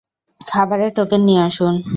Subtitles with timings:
[0.41, 1.73] খাবারের টোকেন নিয়ে আসুন।